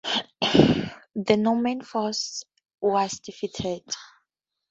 The 1.13 1.37
Norman 1.37 1.83
force 1.83 2.43
was 2.81 3.19
defeated. 3.19 3.83